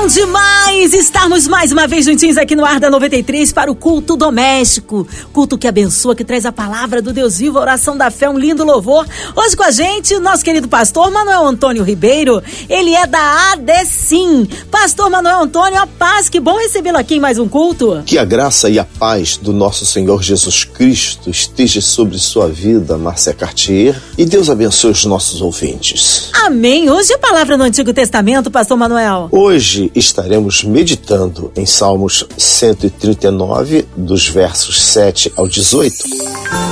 [0.00, 4.16] Bom demais estarmos mais uma vez juntinhos aqui no Ar da 93 para o culto
[4.16, 5.06] doméstico.
[5.30, 8.38] Culto que abençoa, que traz a palavra do Deus vivo, a oração da fé, um
[8.38, 9.06] lindo louvor.
[9.36, 12.42] Hoje com a gente, nosso querido pastor Manuel Antônio Ribeiro.
[12.66, 14.48] Ele é da ADECIM.
[14.70, 18.02] Pastor Manuel Antônio, a paz, que bom recebê-lo aqui em mais um culto.
[18.06, 22.96] Que a graça e a paz do nosso Senhor Jesus Cristo esteja sobre sua vida,
[22.96, 26.30] Márcia Cartier, e Deus abençoe os nossos ouvintes.
[26.32, 26.88] Amém.
[26.88, 29.28] Hoje a palavra no Antigo Testamento, pastor Manuel.
[29.30, 35.96] Hoje estaremos meditando em Salmos 139, dos versos 7 ao 18.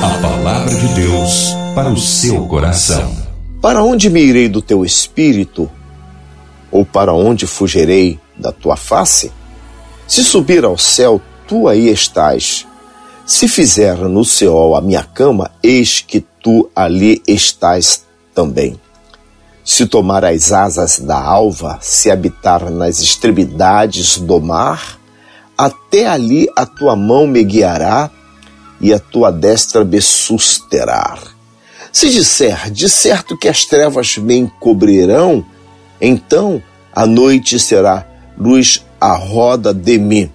[0.03, 3.15] A palavra de Deus para o seu coração.
[3.61, 5.71] Para onde me irei do teu espírito?
[6.71, 9.33] Ou para onde fugirei da tua face?
[10.07, 12.67] Se subir ao céu, tu aí estás.
[13.27, 18.79] Se fizer no céu a minha cama, eis que tu ali estás também
[19.69, 24.99] se tomar as asas da alva, se habitar nas extremidades do mar,
[25.59, 28.11] até ali a tua mão me guiará
[28.81, 31.19] e a tua destra me susterá.
[31.93, 35.45] Se disser, de certo que as trevas me encobrirão,
[36.01, 38.07] então a noite será
[38.39, 40.33] luz à roda de mim.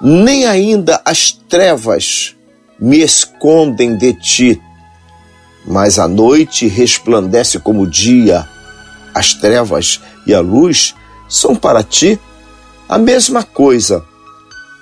[0.00, 2.36] Nem ainda as trevas
[2.78, 4.62] me escondem de ti,
[5.68, 8.48] mas a noite resplandece como o dia,
[9.14, 10.94] as trevas e a luz
[11.28, 12.18] são para ti
[12.88, 14.02] a mesma coisa,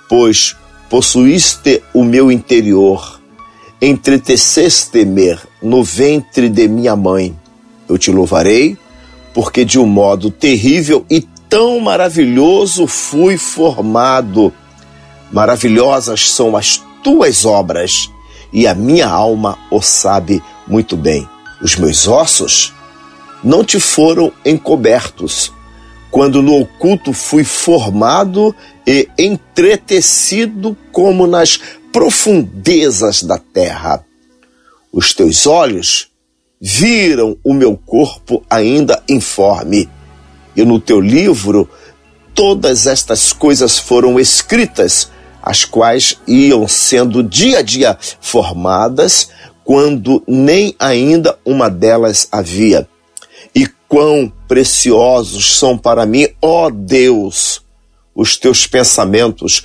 [0.08, 0.54] pois
[0.88, 3.20] possuíste o meu interior,
[3.82, 7.36] entreteceste-me no ventre de minha mãe.
[7.88, 8.78] Eu te louvarei,
[9.34, 14.52] porque de um modo terrível e tão maravilhoso fui formado.
[15.32, 18.08] Maravilhosas são as tuas obras,
[18.52, 21.28] e a minha alma o sabe muito bem,
[21.60, 22.72] os meus ossos
[23.42, 25.52] não te foram encobertos,
[26.10, 28.54] quando no oculto fui formado
[28.86, 31.60] e entretecido como nas
[31.92, 34.04] profundezas da terra.
[34.92, 36.08] Os teus olhos
[36.60, 39.88] viram o meu corpo ainda informe,
[40.56, 41.68] e no teu livro
[42.34, 45.10] todas estas coisas foram escritas,
[45.42, 49.28] as quais iam sendo dia a dia formadas,
[49.66, 52.88] quando nem ainda uma delas havia.
[53.52, 57.60] E quão preciosos são para mim, ó Deus,
[58.14, 59.64] os teus pensamentos,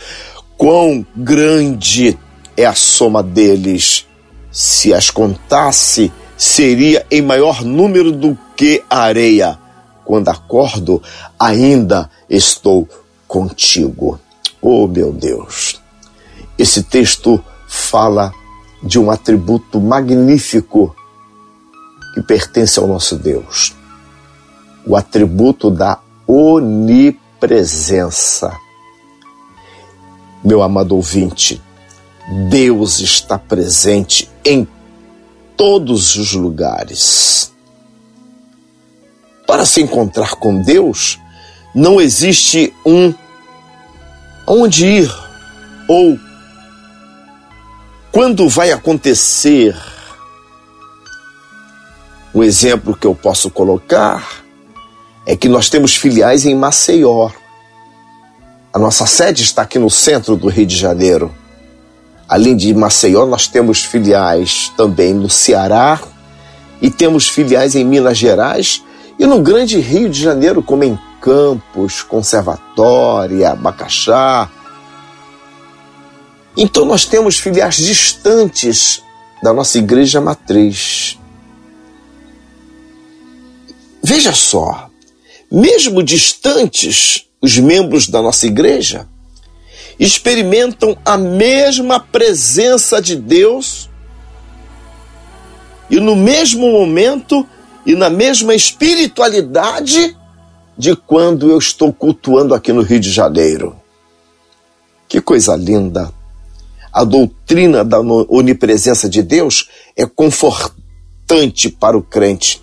[0.57, 2.17] quão grande
[2.57, 4.07] é a soma deles.
[4.51, 9.59] Se as contasse, seria em maior número do que a areia.
[10.03, 11.01] Quando acordo,
[11.39, 12.89] ainda estou
[13.27, 14.19] contigo.
[14.59, 15.79] Oh, meu Deus!
[16.57, 18.33] Esse texto fala
[18.83, 20.95] de um atributo magnífico
[22.13, 23.75] que pertence ao nosso Deus.
[24.85, 27.21] O atributo da onipresença.
[30.43, 31.61] Meu amado ouvinte,
[32.49, 34.67] Deus está presente em
[35.55, 37.51] todos os lugares.
[39.45, 41.19] Para se encontrar com Deus,
[41.75, 43.13] não existe um
[44.47, 45.11] onde ir
[45.87, 46.17] ou
[48.11, 49.75] quando vai acontecer?
[52.35, 54.43] Um exemplo que eu posso colocar
[55.25, 57.29] é que nós temos filiais em Maceió.
[58.73, 61.33] A nossa sede está aqui no centro do Rio de Janeiro.
[62.27, 65.99] Além de Maceió, nós temos filiais também no Ceará
[66.81, 68.83] e temos filiais em Minas Gerais
[69.19, 74.49] e no grande Rio de Janeiro, como em Campos, Conservatória, Bacaxá,
[76.55, 79.01] então nós temos filiais distantes
[79.41, 81.17] da nossa igreja matriz.
[84.03, 84.89] Veja só,
[85.51, 89.07] mesmo distantes, os membros da nossa igreja
[89.99, 93.89] experimentam a mesma presença de Deus
[95.89, 97.47] e no mesmo momento
[97.85, 100.15] e na mesma espiritualidade
[100.77, 103.75] de quando eu estou cultuando aqui no Rio de Janeiro.
[105.07, 106.20] Que coisa linda!
[106.91, 112.61] A doutrina da onipresença de Deus é confortante para o crente,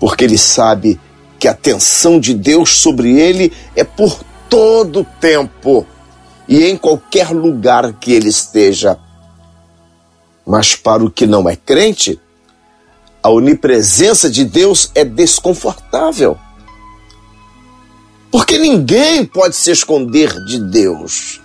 [0.00, 1.00] porque ele sabe
[1.38, 5.86] que a atenção de Deus sobre ele é por todo o tempo
[6.48, 8.98] e em qualquer lugar que ele esteja.
[10.44, 12.18] Mas para o que não é crente,
[13.22, 16.38] a onipresença de Deus é desconfortável.
[18.30, 21.40] Porque ninguém pode se esconder de Deus.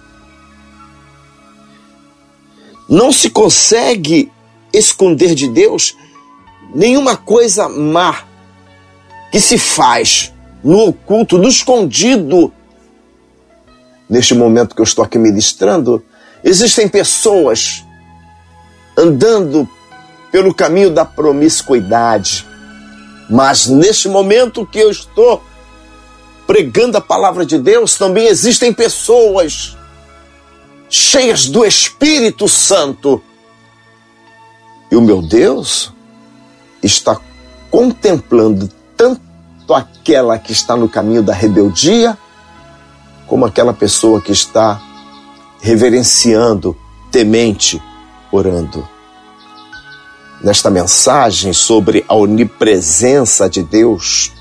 [2.93, 4.31] Não se consegue
[4.71, 5.97] esconder de Deus
[6.75, 8.23] nenhuma coisa má
[9.31, 10.31] que se faz
[10.63, 12.53] no oculto, no escondido.
[14.07, 16.05] Neste momento que eu estou aqui ministrando,
[16.43, 17.83] existem pessoas
[18.95, 19.67] andando
[20.31, 22.45] pelo caminho da promiscuidade.
[23.27, 25.43] Mas neste momento que eu estou
[26.45, 29.75] pregando a palavra de Deus, também existem pessoas
[30.93, 33.19] cheias do Espírito Santo.
[34.91, 35.91] E o meu Deus
[36.83, 37.19] está
[37.71, 39.19] contemplando tanto
[39.73, 42.15] aquela que está no caminho da rebeldia,
[43.25, 44.79] como aquela pessoa que está
[45.61, 46.77] reverenciando,
[47.11, 47.81] temente,
[48.31, 48.87] orando.
[50.43, 54.31] Nesta mensagem sobre a onipresença de Deus,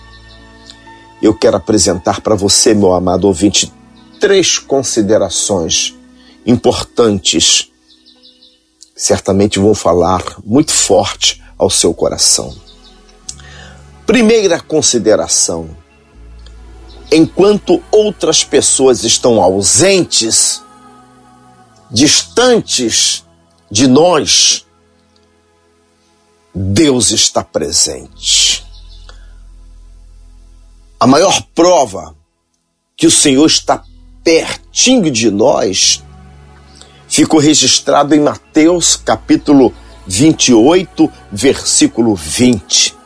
[1.23, 3.73] eu quero apresentar para você, meu amado ouvinte,
[4.21, 5.97] três considerações
[6.47, 7.71] importantes.
[8.95, 12.55] Certamente vão falar muito forte ao seu coração.
[14.07, 15.77] Primeira consideração:
[17.11, 20.63] enquanto outras pessoas estão ausentes,
[21.91, 23.25] distantes
[23.71, 24.67] de nós,
[26.55, 28.67] Deus está presente.
[31.01, 32.15] A maior prova
[32.97, 33.83] que o Senhor está
[34.23, 36.03] pertinho de nós
[37.13, 39.75] ficou registrado em Mateus capítulo
[40.07, 42.97] 28, versículo 20.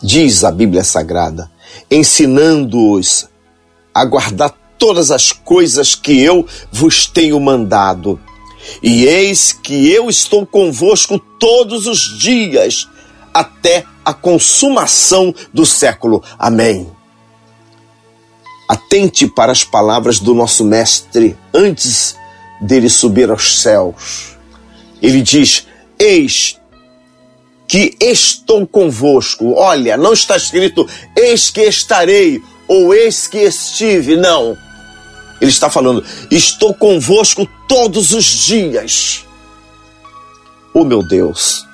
[0.00, 1.50] Diz a Bíblia Sagrada,
[1.90, 3.28] ensinando-os
[3.92, 8.20] a guardar todas as coisas que eu vos tenho mandado.
[8.80, 12.88] E eis que eu estou convosco todos os dias,
[13.34, 16.22] até a consumação do século.
[16.38, 16.88] Amém.
[18.68, 22.19] Atente para as palavras do nosso Mestre antes
[22.60, 24.36] dele subir aos céus.
[25.00, 25.66] Ele diz:
[25.98, 26.60] Eis
[27.70, 29.54] que estou convosco.
[29.54, 34.16] Olha, não está escrito eis que estarei ou eis que estive.
[34.16, 34.56] Não.
[35.40, 39.24] Ele está falando: estou convosco todos os dias.
[40.74, 41.64] Oh meu Deus,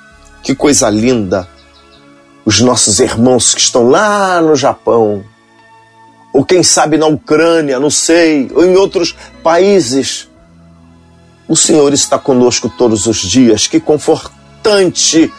[0.43, 1.47] que coisa linda!
[2.45, 5.23] Os nossos irmãos que estão lá no Japão,
[6.31, 10.29] ou quem sabe na Ucrânia, não sei, ou em outros países.
[11.47, 13.67] O Senhor está conosco todos os dias.
[13.67, 15.31] Que confortante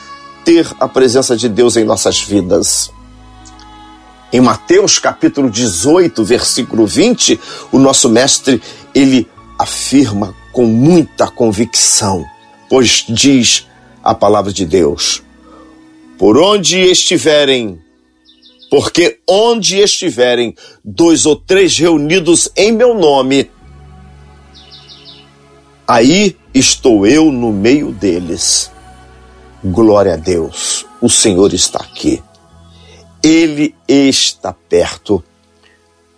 [0.45, 2.91] ter a presença de Deus em nossas vidas.
[4.33, 7.39] Em Mateus capítulo 18, versículo 20,
[7.73, 8.63] o nosso mestre,
[8.95, 9.29] ele
[9.59, 12.25] afirma com muita convicção,
[12.69, 13.67] pois diz
[14.03, 15.23] a palavra de Deus:
[16.19, 17.79] Por onde estiverem,
[18.71, 20.55] porque onde estiverem
[20.85, 23.51] dois ou três reunidos em meu nome,
[25.89, 28.71] aí estou eu no meio deles.
[29.65, 32.23] Glória a Deus, o Senhor está aqui.
[33.23, 35.25] Ele está perto.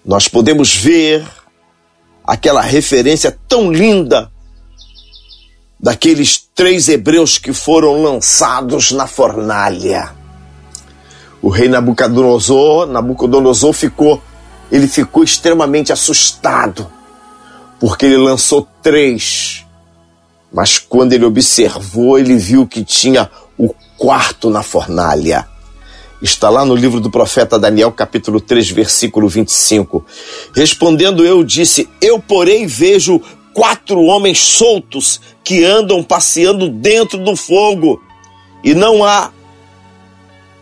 [0.04, 1.24] Nós podemos ver
[2.24, 4.30] aquela referência tão linda
[5.78, 10.14] daqueles três hebreus que foram lançados na fornalha.
[11.40, 14.22] O rei Nabucodonosor, Nabucodonosor ficou,
[14.70, 16.86] ele ficou extremamente assustado,
[17.80, 19.64] porque ele lançou três
[20.52, 25.46] mas quando ele observou, ele viu que tinha o quarto na fornalha.
[26.20, 30.04] Está lá no livro do profeta Daniel, capítulo 3, versículo 25.
[30.54, 33.20] Respondendo eu, disse: Eu, porém, vejo
[33.54, 38.02] quatro homens soltos que andam passeando dentro do fogo,
[38.62, 39.30] e não há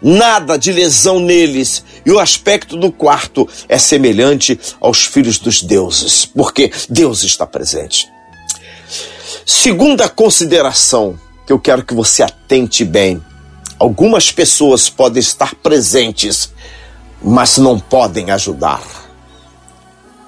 [0.01, 6.25] nada de lesão neles, e o aspecto do quarto é semelhante aos filhos dos deuses,
[6.25, 8.09] porque Deus está presente.
[9.45, 13.23] Segunda consideração que eu quero que você atente bem:
[13.79, 16.53] algumas pessoas podem estar presentes,
[17.23, 18.83] mas não podem ajudar.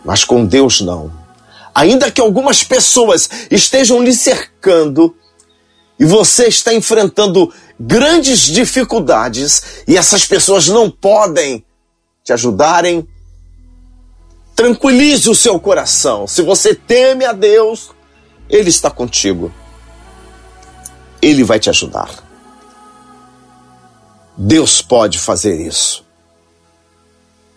[0.05, 1.12] Mas com Deus não.
[1.75, 5.15] Ainda que algumas pessoas estejam lhe cercando
[5.99, 11.65] e você está enfrentando grandes dificuldades e essas pessoas não podem
[12.23, 13.09] te ajudarem,
[14.55, 16.27] tranquilize o seu coração.
[16.27, 17.91] Se você teme a Deus,
[18.51, 19.51] ele está contigo.
[21.23, 22.11] Ele vai te ajudar.
[24.37, 26.05] Deus pode fazer isso.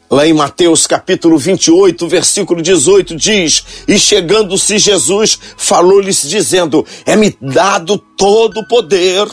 [0.10, 7.98] Lá em Mateus capítulo 28, versículo 18 diz: E chegando-se Jesus, falou-lhes dizendo: É-me dado
[7.98, 9.28] todo o poder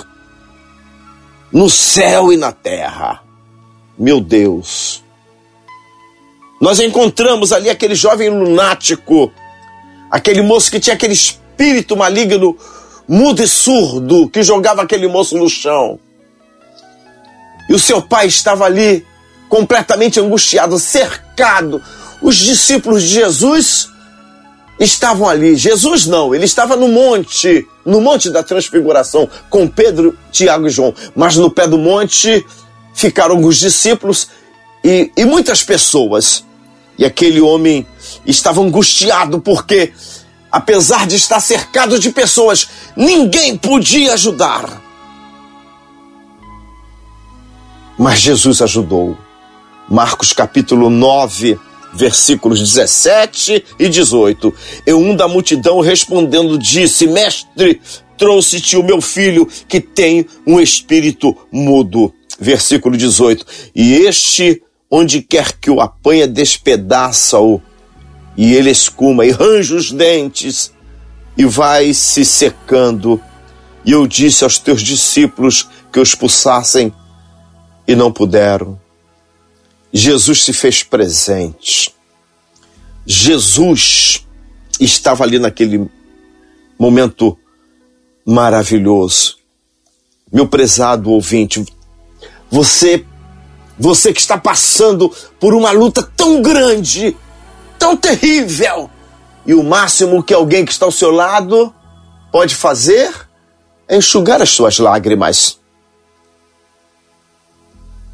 [1.52, 3.22] no céu e na terra.
[3.98, 5.02] Meu Deus.
[6.60, 9.32] Nós encontramos ali aquele jovem lunático,
[10.10, 12.56] aquele moço que tinha aquele espírito maligno
[13.08, 15.98] mudo e surdo que jogava aquele moço no chão.
[17.68, 19.06] E o seu pai estava ali,
[19.48, 21.82] completamente angustiado, cercado.
[22.22, 23.88] Os discípulos de Jesus
[24.80, 25.54] estavam ali.
[25.54, 30.94] Jesus não, ele estava no monte, no monte da transfiguração, com Pedro, Tiago e João.
[31.14, 32.44] Mas no pé do monte
[32.94, 34.28] ficaram alguns discípulos
[34.82, 36.44] e, e muitas pessoas.
[36.98, 37.86] E aquele homem
[38.26, 39.92] estava angustiado porque,
[40.50, 44.82] apesar de estar cercado de pessoas, ninguém podia ajudar.
[47.98, 49.16] Mas Jesus ajudou.
[49.88, 51.58] Marcos capítulo 9,
[51.92, 54.54] versículos 17 e 18.
[54.86, 57.80] E um da multidão respondendo disse: Mestre,
[58.16, 62.12] trouxe-te o meu filho que tem um espírito mudo.
[62.38, 63.44] Versículo 18.
[63.74, 67.60] E este, onde quer que o apanha, despedaça-o,
[68.36, 70.72] e ele escuma e range os dentes,
[71.36, 73.20] e vai se secando.
[73.84, 76.92] E eu disse aos teus discípulos que o expulsassem,
[77.86, 78.79] e não puderam.
[79.92, 81.94] Jesus se fez presente.
[83.04, 84.26] Jesus
[84.78, 85.88] estava ali naquele
[86.78, 87.36] momento
[88.24, 89.38] maravilhoso.
[90.32, 91.64] Meu prezado ouvinte,
[92.50, 93.04] você
[93.78, 97.16] você que está passando por uma luta tão grande,
[97.78, 98.90] tão terrível,
[99.46, 101.74] e o máximo que alguém que está ao seu lado
[102.30, 103.10] pode fazer
[103.88, 105.58] é enxugar as suas lágrimas.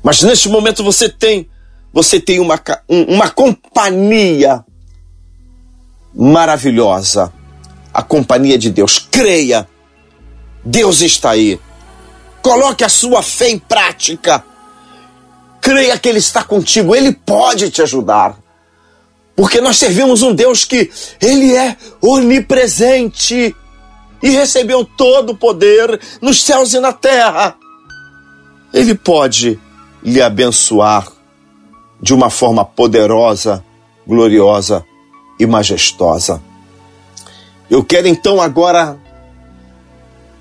[0.03, 1.51] Mas neste momento você tem
[1.93, 4.65] você tem uma, uma companhia
[6.15, 7.33] maravilhosa.
[7.93, 8.99] A companhia de Deus.
[8.99, 9.69] Creia.
[10.65, 11.61] Deus está aí.
[12.43, 14.45] Coloque a sua fé em prática.
[15.61, 16.95] Creia que Ele está contigo.
[16.95, 18.37] Ele pode te ajudar.
[19.35, 20.91] Porque nós servimos um Deus que
[21.21, 23.55] Ele é onipresente
[24.23, 27.57] e recebeu todo o poder nos céus e na terra.
[28.73, 29.59] Ele pode
[30.03, 31.16] lhe abençoar
[32.01, 33.65] de uma forma poderosa,
[34.07, 34.85] gloriosa
[35.39, 36.43] e majestosa.
[37.69, 38.99] Eu quero então agora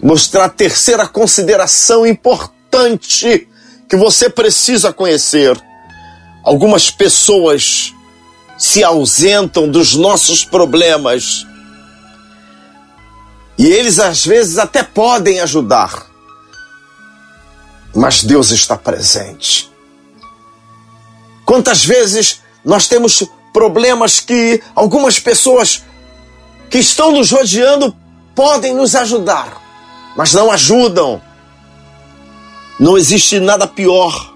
[0.01, 3.47] mostrar a terceira consideração importante
[3.89, 5.59] que você precisa conhecer.
[6.43, 7.93] Algumas pessoas
[8.57, 11.45] se ausentam dos nossos problemas
[13.57, 16.07] e eles às vezes até podem ajudar,
[17.93, 19.71] mas Deus está presente.
[21.45, 23.23] Quantas vezes nós temos
[23.53, 25.83] problemas que algumas pessoas
[26.69, 27.95] que estão nos rodeando
[28.33, 29.61] podem nos ajudar,
[30.17, 31.21] mas não ajudam.
[32.79, 34.33] Não existe nada pior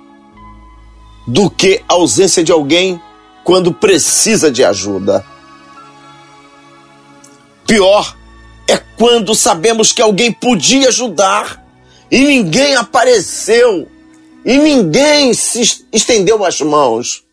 [1.28, 3.02] do que a ausência de alguém
[3.44, 5.26] quando precisa de ajuda.
[7.68, 8.16] Pior
[8.68, 11.64] é quando sabemos que alguém podia ajudar
[12.10, 13.88] e ninguém apareceu
[14.46, 17.24] e ninguém se estendeu as mãos.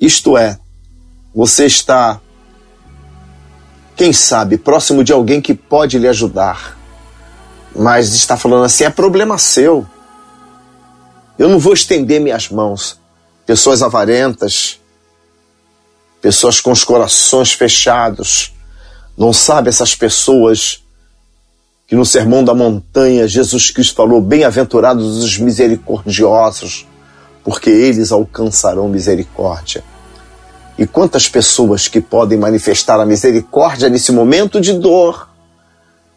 [0.00, 0.58] Isto é,
[1.34, 2.20] você está,
[3.96, 6.78] quem sabe, próximo de alguém que pode lhe ajudar,
[7.74, 9.86] mas está falando assim: é problema seu.
[11.38, 13.00] Eu não vou estender minhas mãos.
[13.44, 14.78] Pessoas avarentas,
[16.22, 18.54] pessoas com os corações fechados,
[19.18, 20.83] não sabe essas pessoas
[21.86, 26.86] que no Sermão da Montanha Jesus Cristo falou: Bem-aventurados os misericordiosos,
[27.42, 29.84] porque eles alcançarão misericórdia.
[30.76, 35.28] E quantas pessoas que podem manifestar a misericórdia nesse momento de dor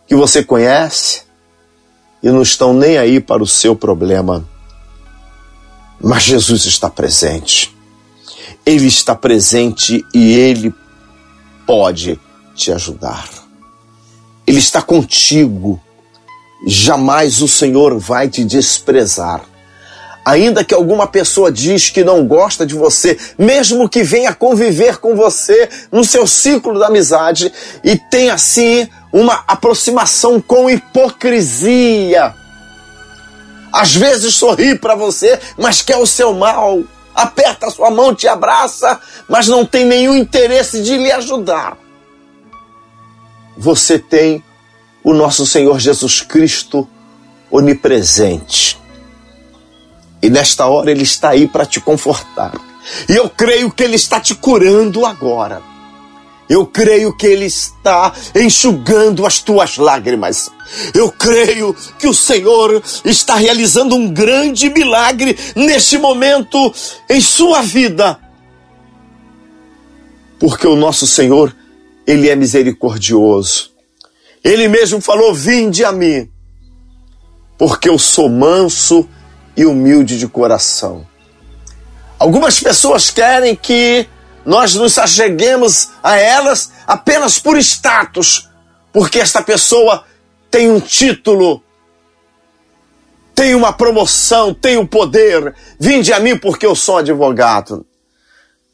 [0.08, 1.24] que você conhece
[2.24, 4.44] e não estão nem aí para o seu problema.
[6.02, 7.76] Mas Jesus está presente.
[8.66, 10.74] Ele está presente e ele
[11.66, 12.20] pode
[12.56, 13.47] te ajudar.
[14.48, 15.78] Ele está contigo.
[16.66, 19.42] Jamais o Senhor vai te desprezar.
[20.26, 25.16] Ainda que alguma pessoa diz que não gosta de você, mesmo que venha conviver com
[25.16, 27.52] você no seu ciclo da amizade
[27.84, 32.34] e tenha assim uma aproximação com hipocrisia.
[33.72, 36.84] Às vezes sorri para você, mas quer o seu mal.
[37.14, 41.78] Aperta a sua mão, te abraça, mas não tem nenhum interesse de lhe ajudar
[43.58, 44.44] você tem
[45.04, 46.88] o nosso Senhor Jesus Cristo
[47.50, 48.78] onipresente.
[50.22, 52.54] E nesta hora ele está aí para te confortar.
[53.10, 55.62] E eu creio que ele está te curando agora.
[56.50, 60.50] Eu creio que Ele está enxugando as tuas lágrimas.
[60.94, 66.74] Eu creio que o Senhor está realizando um grande milagre neste momento
[67.10, 68.18] em sua vida.
[70.40, 71.54] Porque o nosso Senhor
[72.08, 73.72] ele é misericordioso.
[74.42, 76.32] Ele mesmo falou: Vinde a mim,
[77.58, 79.08] porque eu sou manso
[79.58, 81.06] e humilde de coração.
[82.18, 84.08] Algumas pessoas querem que
[84.46, 88.50] nós nos acheguemos a elas apenas por status,
[88.94, 90.06] porque esta pessoa
[90.50, 91.62] tem um título,
[93.36, 95.54] tem uma promoção, tem o um poder.
[95.78, 97.86] Vinde a mim porque eu sou advogado.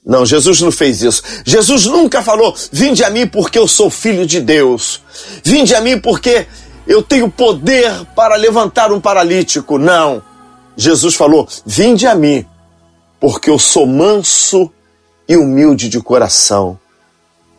[0.06, 1.24] Não, Jesus não fez isso.
[1.46, 5.02] Jesus nunca falou: Vinde a mim porque eu sou filho de Deus.
[5.44, 6.46] Vinde a mim porque
[6.86, 9.78] eu tenho poder para levantar um paralítico.
[9.78, 10.22] Não.
[10.76, 12.46] Jesus falou: Vinde a mim
[13.20, 14.70] porque eu sou manso
[15.28, 16.78] e humilde de coração.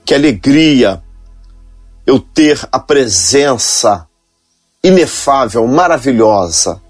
[0.04, 1.02] Que alegria
[2.06, 4.06] eu ter a presença
[4.82, 6.82] inefável, maravilhosa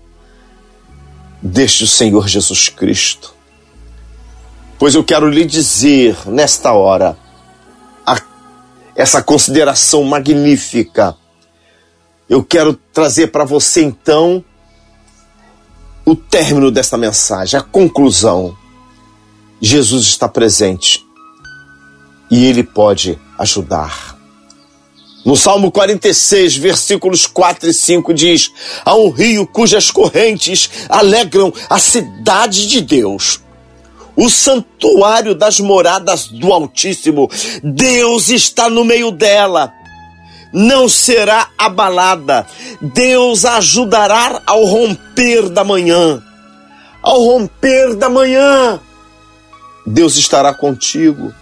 [1.41, 3.34] deste Senhor Jesus Cristo.
[4.79, 7.17] Pois eu quero lhe dizer nesta hora
[8.07, 8.21] a,
[8.97, 11.17] essa consideração magnífica.
[12.29, 14.45] Eu quero trazer para você então
[16.05, 18.57] o término desta mensagem, a conclusão.
[19.61, 21.05] Jesus está presente
[22.31, 24.15] e ele pode ajudar.
[25.25, 28.51] No Salmo 46, versículos 4 e 5 diz:
[28.85, 33.41] Há um rio cujas correntes alegram a cidade de Deus,
[34.17, 37.31] o santuário das moradas do Altíssimo.
[37.63, 39.73] Deus está no meio dela,
[40.53, 42.47] não será abalada.
[42.81, 46.23] Deus a ajudará ao romper da manhã.
[47.03, 48.81] Ao romper da manhã,
[49.87, 51.35] Deus estará contigo.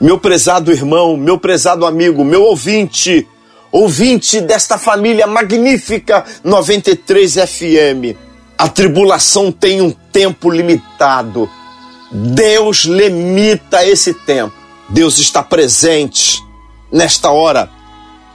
[0.00, 3.26] Meu prezado irmão, meu prezado amigo, meu ouvinte,
[3.70, 8.16] ouvinte desta família magnífica 93 FM.
[8.56, 11.50] A tribulação tem um tempo limitado.
[12.14, 14.54] Deus limita esse tempo.
[14.88, 16.40] Deus está presente
[16.92, 17.68] nesta hora.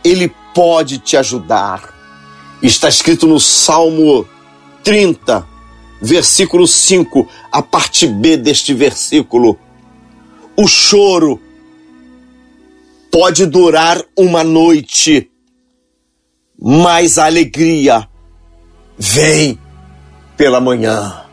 [0.04, 1.96] Ele pode te ajudar.
[2.62, 4.28] Está escrito no Salmo
[4.84, 5.48] 30,
[6.02, 9.58] versículo 5, a parte B deste versículo.
[10.58, 11.42] O choro
[13.10, 15.32] pode durar uma noite,
[16.62, 18.10] mas a alegria
[18.98, 19.58] vem
[20.36, 21.29] pela manhã.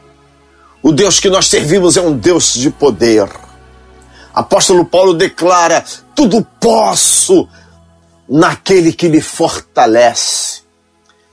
[0.87, 3.29] O Deus que nós servimos é um Deus de poder.
[4.33, 7.49] Apóstolo Paulo declara: tudo posso
[8.29, 10.61] naquele que me fortalece.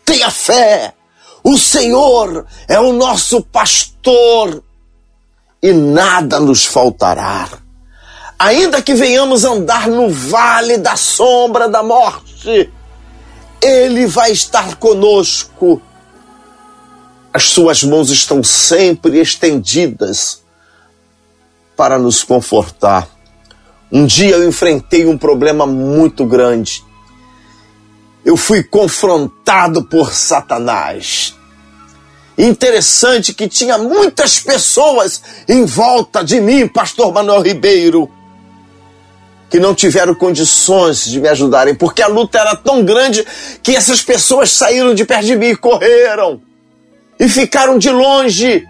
[0.03, 0.95] Tenha fé,
[1.43, 4.63] o Senhor é o nosso pastor
[5.61, 7.47] e nada nos faltará.
[8.39, 12.73] Ainda que venhamos andar no vale da sombra da morte,
[13.61, 15.79] Ele vai estar conosco.
[17.33, 20.43] As suas mãos estão sempre estendidas
[21.75, 23.09] para nos confortar.
[23.91, 26.83] Um dia eu enfrentei um problema muito grande.
[28.23, 31.33] Eu fui confrontado por Satanás.
[32.37, 38.09] Interessante que tinha muitas pessoas em volta de mim, pastor Manuel Ribeiro
[39.49, 43.23] que não tiveram condições de me ajudarem, porque a luta era tão grande
[43.61, 46.41] que essas pessoas saíram de perto de mim e correram
[47.19, 48.67] e ficaram de longe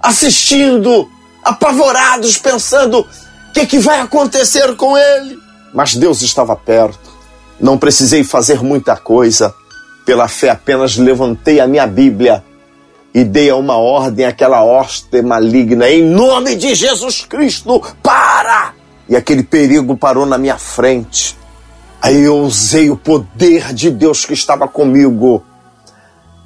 [0.00, 1.08] assistindo,
[1.44, 5.38] apavorados, pensando: o que, que vai acontecer com ele?
[5.72, 7.08] Mas Deus estava perto.
[7.60, 9.54] Não precisei fazer muita coisa.
[10.04, 12.42] Pela fé, apenas levantei a minha Bíblia
[13.12, 18.74] e dei a uma ordem àquela hoste maligna, em nome de Jesus Cristo, para!
[19.08, 21.36] e aquele perigo parou na minha frente.
[22.00, 25.42] Aí eu usei o poder de Deus que estava comigo.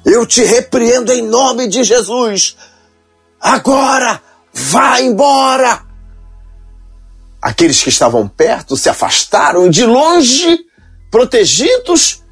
[0.05, 2.57] Eu te repreendo em nome de Jesus.
[3.39, 4.21] Agora,
[4.53, 5.81] vá embora.
[7.41, 10.59] Aqueles que estavam perto se afastaram de longe,
[11.11, 12.23] protegidos,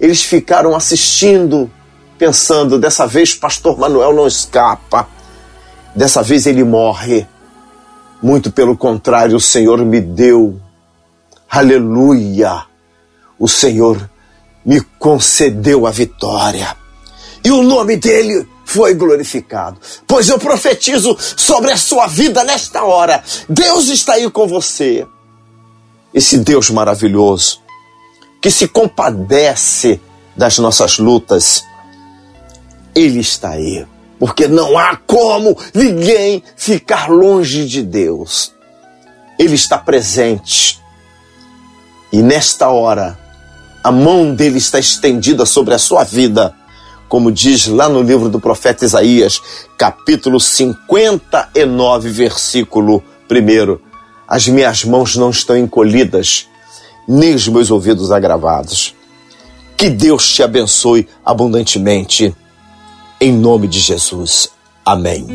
[0.00, 1.70] eles ficaram assistindo,
[2.18, 5.08] pensando: dessa vez, Pastor Manuel não escapa,
[5.94, 7.26] dessa vez ele morre.
[8.22, 10.60] Muito pelo contrário, o Senhor me deu.
[11.50, 12.64] Aleluia!
[13.38, 14.08] O Senhor
[14.64, 16.81] me concedeu a vitória.
[17.44, 19.78] E o nome dele foi glorificado.
[20.06, 23.22] Pois eu profetizo sobre a sua vida nesta hora.
[23.48, 25.06] Deus está aí com você.
[26.14, 27.60] Esse Deus maravilhoso
[28.40, 30.00] que se compadece
[30.36, 31.64] das nossas lutas,
[32.94, 33.86] ele está aí
[34.22, 38.54] porque não há como ninguém ficar longe de Deus.
[39.36, 40.80] Ele está presente.
[42.12, 43.18] E nesta hora,
[43.82, 46.54] a mão dele está estendida sobre a sua vida,
[47.12, 49.42] como diz lá no livro do profeta Isaías,
[49.76, 53.78] capítulo 59, versículo 1.
[54.26, 56.48] As minhas mãos não estão encolhidas,
[57.06, 58.94] nem os meus ouvidos agravados.
[59.76, 62.34] Que Deus te abençoe abundantemente.
[63.20, 64.48] Em nome de Jesus.
[64.82, 65.26] Amém.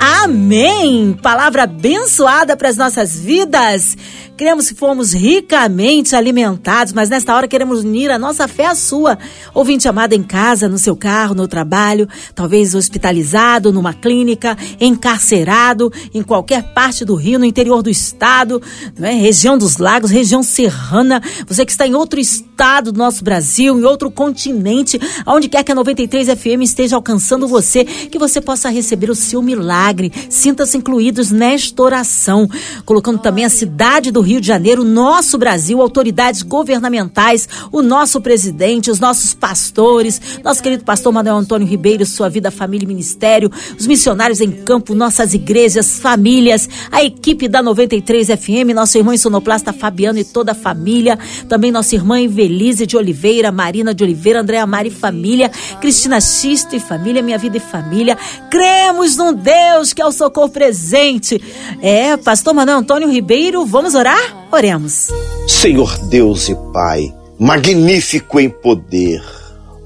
[0.00, 1.12] Amém!
[1.22, 3.94] Palavra abençoada para as nossas vidas.
[4.36, 9.18] Cremos que fomos ricamente alimentados, mas nesta hora queremos unir a nossa fé à sua.
[9.54, 16.22] Ouvinte amado em casa, no seu carro, no trabalho, talvez hospitalizado, numa clínica, encarcerado, em
[16.22, 18.60] qualquer parte do Rio, no interior do estado,
[19.00, 19.12] é?
[19.12, 21.22] região dos lagos, região serrana.
[21.46, 25.72] Você que está em outro estado do nosso Brasil, em outro continente, aonde quer que
[25.72, 30.12] a 93 FM esteja alcançando você, que você possa receber o seu milagre.
[30.28, 32.46] Sinta-se incluídos nesta oração,
[32.84, 38.90] colocando também a cidade do Rio de Janeiro, nosso Brasil, autoridades governamentais, o nosso presidente,
[38.90, 43.86] os nossos pastores, nosso querido pastor Manuel Antônio Ribeiro, sua vida, família e ministério, os
[43.86, 50.18] missionários em campo, nossas igrejas, famílias, a equipe da 93 FM, nosso irmão sonoplasta Fabiano
[50.18, 51.16] e toda a família,
[51.48, 56.74] também nossa irmã Evelise de Oliveira, Marina de Oliveira, Andréa Mari e família, Cristina Xisto
[56.74, 58.18] e família, minha vida e família.
[58.50, 61.40] Cremos num Deus que é o socorro presente.
[61.80, 64.15] É, pastor Manuel Antônio Ribeiro, vamos orar?
[64.50, 65.08] Oremos.
[65.48, 69.22] Senhor Deus e Pai, magnífico em poder.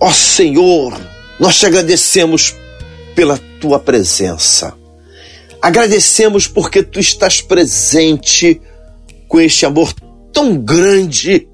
[0.01, 0.99] Ó Senhor,
[1.38, 2.55] nós te agradecemos
[3.14, 4.75] pela tua presença.
[5.61, 8.61] Agradecemos porque tu estás presente
[9.29, 9.93] com este amor
[10.33, 11.49] tão grande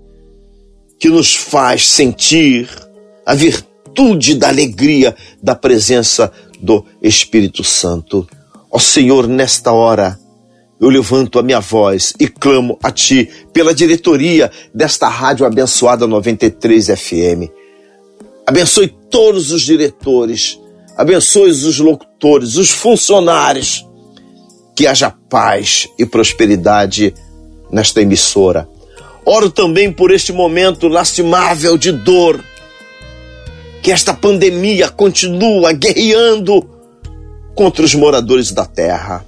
[0.98, 2.68] que nos faz sentir
[3.24, 8.28] a virtude da alegria da presença do Espírito Santo.
[8.70, 10.18] Ó Senhor, nesta hora,
[10.80, 16.88] eu levanto a minha voz e clamo a Ti pela diretoria desta rádio abençoada 93
[16.88, 17.50] FM.
[18.46, 20.60] Abençoe todos os diretores,
[20.96, 23.86] abençoe os locutores, os funcionários.
[24.74, 27.14] Que haja paz e prosperidade
[27.72, 28.68] nesta emissora.
[29.24, 32.44] Oro também por este momento lastimável de dor.
[33.82, 36.68] Que esta pandemia continua guerreando
[37.54, 39.24] contra os moradores da terra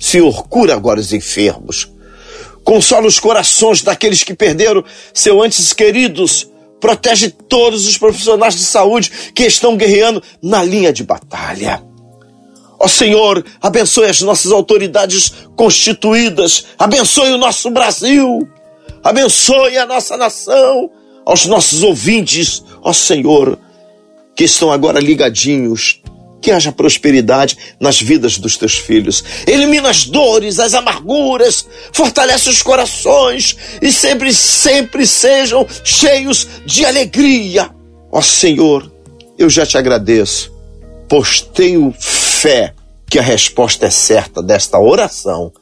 [0.00, 1.92] Senhor, cura agora os enfermos.
[2.64, 4.82] Consola os corações daqueles que perderam
[5.12, 6.48] seus antes queridos.
[6.80, 11.82] Protege todos os profissionais de saúde que estão guerreando na linha de batalha.
[12.78, 16.64] Ó Senhor, abençoe as nossas autoridades constituídas.
[16.78, 18.48] Abençoe o nosso Brasil.
[19.04, 20.90] Abençoe a nossa nação.
[21.26, 23.58] Aos nossos ouvintes, ó Senhor,
[24.34, 25.99] que estão agora ligadinhos
[26.40, 29.22] que haja prosperidade nas vidas dos teus filhos.
[29.46, 37.70] Elimina as dores, as amarguras, fortalece os corações e sempre, sempre sejam cheios de alegria.
[38.10, 38.90] Ó Senhor,
[39.38, 40.52] eu já te agradeço,
[41.08, 42.74] pois tenho fé
[43.08, 45.52] que a resposta é certa desta oração.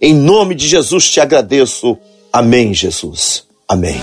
[0.00, 1.96] Em nome de Jesus te agradeço.
[2.32, 3.44] Amém, Jesus.
[3.68, 4.00] Amém.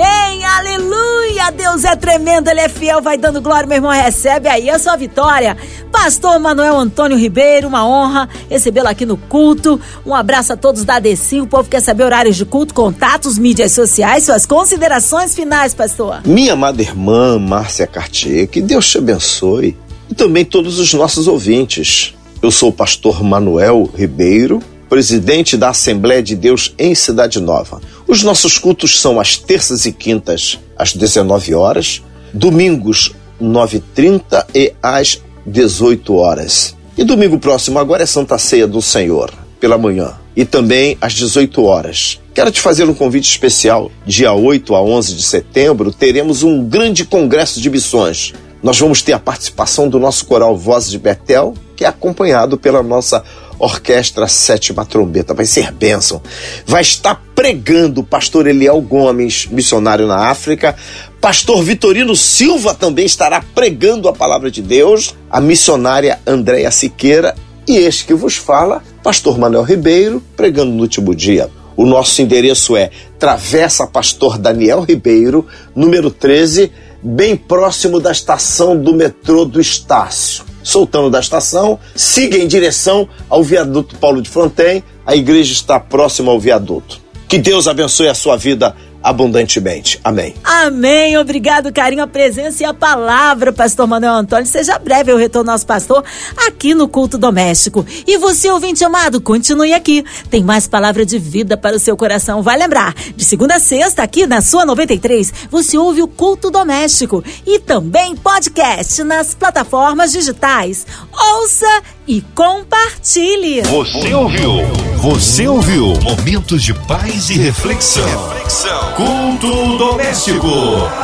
[0.00, 1.50] Amém, aleluia.
[1.50, 3.90] Deus é tremendo, Ele é fiel, vai dando glória, meu irmão.
[3.90, 5.54] Recebe aí a sua vitória.
[5.92, 9.78] Pastor Manuel Antônio Ribeiro, uma honra recebê-lo aqui no culto.
[10.06, 11.42] Um abraço a todos da ADC.
[11.42, 16.22] O povo quer saber horários de culto, contatos, mídias sociais, suas considerações finais, pastor.
[16.24, 19.76] Minha amada irmã Márcia Cartier, que Deus te abençoe.
[20.08, 22.14] E também todos os nossos ouvintes.
[22.40, 27.80] Eu sou o pastor Manuel Ribeiro presidente da Assembleia de Deus em Cidade Nova.
[28.08, 32.02] Os nossos cultos são às terças e quintas, às 19 horas,
[32.34, 36.76] domingos, 9h30 e às 18 horas.
[36.98, 41.62] E domingo próximo agora é Santa Ceia do Senhor, pela manhã, e também às 18
[41.64, 42.20] horas.
[42.34, 43.92] Quero te fazer um convite especial.
[44.04, 48.34] Dia 8 a 11 de setembro teremos um grande congresso de missões.
[48.60, 52.82] Nós vamos ter a participação do nosso coral Vozes de Betel, que é acompanhado pela
[52.82, 53.24] nossa
[53.60, 55.34] Orquestra Sétima Trombeta.
[55.34, 56.22] Vai ser bênção.
[56.66, 60.74] Vai estar pregando o pastor Eliel Gomes, missionário na África.
[61.20, 65.14] Pastor Vitorino Silva também estará pregando a palavra de Deus.
[65.30, 67.36] A missionária Andréia Siqueira.
[67.68, 71.48] E este que vos fala, pastor Manuel Ribeiro, pregando no último dia.
[71.76, 78.92] O nosso endereço é Travessa Pastor Daniel Ribeiro, número 13, bem próximo da estação do
[78.92, 84.82] metrô do Estácio soltando da estação, siga em direção ao viaduto Paulo de Fronten.
[85.06, 87.00] A igreja está próxima ao viaduto.
[87.28, 90.00] Que Deus abençoe a sua vida abundantemente.
[90.02, 90.34] Amém.
[90.44, 91.16] Amém.
[91.18, 94.46] Obrigado, carinho, a presença e a palavra, pastor Manuel Antônio.
[94.46, 96.04] Seja breve o retorno nosso pastor
[96.46, 97.84] aqui no culto doméstico.
[98.06, 100.04] E você, ouvinte amado, continue aqui.
[100.28, 102.42] Tem mais palavra de vida para o seu coração.
[102.42, 107.24] Vai lembrar, de segunda a sexta, aqui na sua 93, você ouve o culto doméstico
[107.46, 110.86] e também podcast nas plataformas digitais.
[111.12, 113.62] Ouça e compartilhe.
[113.62, 114.52] Você ouviu?
[114.96, 115.94] Você ouviu?
[116.02, 118.04] Momentos de paz e reflexão.
[118.28, 118.89] reflexão.
[118.96, 120.48] Culto doméstico.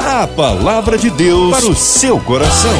[0.05, 2.71] A palavra de Deus para o seu coração.